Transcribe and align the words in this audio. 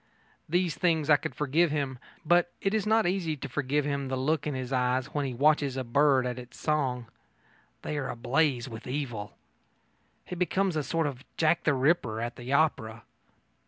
These 0.49 0.73
things 0.73 1.11
I 1.11 1.15
could 1.15 1.35
forgive 1.35 1.69
him, 1.69 1.99
but 2.25 2.51
it 2.59 2.73
is 2.73 2.87
not 2.87 3.05
easy 3.05 3.37
to 3.37 3.47
forgive 3.47 3.85
him 3.85 4.07
the 4.07 4.15
look 4.17 4.47
in 4.47 4.55
his 4.55 4.73
eyes 4.73 5.13
when 5.13 5.27
he 5.27 5.33
watches 5.35 5.77
a 5.77 5.83
bird 5.83 6.25
at 6.25 6.39
its 6.39 6.57
song. 6.59 7.05
They 7.83 7.99
are 7.99 8.09
ablaze 8.09 8.67
with 8.67 8.87
evil. 8.87 9.37
He 10.25 10.33
becomes 10.33 10.75
a 10.75 10.81
sort 10.81 11.05
of 11.05 11.23
Jack 11.37 11.65
the 11.65 11.75
Ripper 11.75 12.19
at 12.19 12.35
the 12.35 12.51
opera. 12.51 13.03